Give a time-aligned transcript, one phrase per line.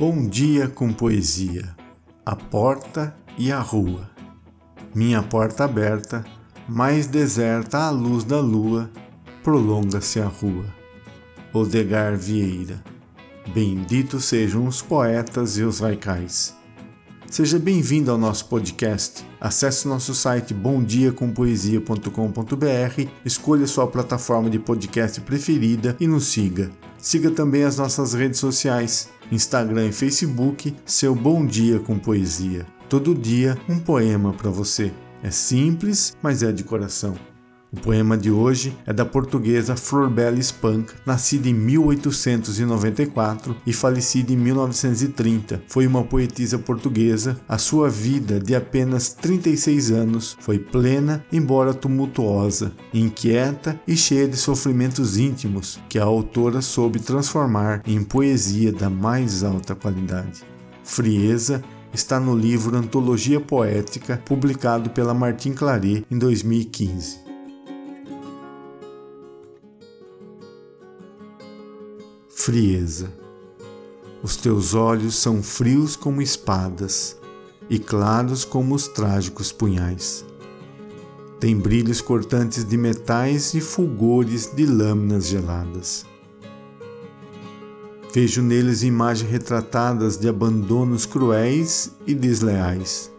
[0.00, 1.76] Bom dia com poesia,
[2.24, 4.10] a porta e a rua.
[4.94, 6.24] Minha porta aberta,
[6.66, 8.90] mais deserta à luz da lua,
[9.44, 10.64] prolonga-se a rua.
[11.52, 12.82] Odegar Vieira.
[13.52, 16.56] Benditos sejam os poetas e os raicais.
[17.30, 19.22] Seja bem-vindo ao nosso podcast.
[19.38, 26.70] Acesse nosso site bomdiacompoesia.com.br, escolha sua plataforma de podcast preferida e nos siga.
[26.96, 32.66] Siga também as nossas redes sociais, Instagram e Facebook, seu Bom Dia com Poesia.
[32.88, 34.92] Todo dia um poema para você.
[35.22, 37.14] É simples, mas é de coração.
[37.72, 44.36] O poema de hoje é da portuguesa Florbela Spunk, nascida em 1894 e falecida em
[44.36, 45.62] 1930.
[45.68, 47.40] Foi uma poetisa portuguesa.
[47.48, 54.36] A sua vida, de apenas 36 anos, foi plena, embora tumultuosa, inquieta e cheia de
[54.36, 60.42] sofrimentos íntimos que a autora soube transformar em poesia da mais alta qualidade.
[60.82, 61.62] Frieza
[61.94, 67.29] está no livro Antologia Poética, publicado pela Martin Claret em 2015.
[72.40, 73.12] Frieza.
[74.22, 77.18] Os teus olhos são frios como espadas
[77.68, 80.24] e claros como os trágicos punhais.
[81.38, 86.06] Tem brilhos cortantes de metais e fulgores de lâminas geladas.
[88.12, 93.12] Vejo neles imagens retratadas de abandonos cruéis e desleais,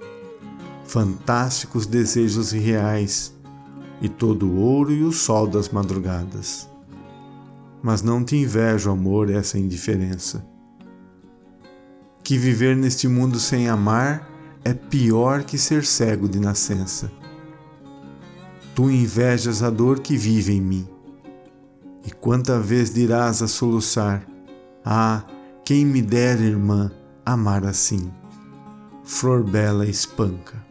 [0.84, 3.32] fantásticos desejos reais
[4.02, 6.71] e todo o ouro e o sol das madrugadas
[7.82, 10.46] mas não te invejo, amor, essa indiferença.
[12.24, 14.30] Que viver neste mundo sem amar
[14.64, 17.12] é pior que ser cego de nascença.
[18.76, 20.88] Tu invejas a dor que vive em mim.
[22.06, 24.26] E quanta vez dirás a soluçar:
[24.86, 25.24] Ah,
[25.66, 26.92] quem me dera, irmã,
[27.26, 28.12] amar assim.
[29.04, 30.71] Flor bela espanca.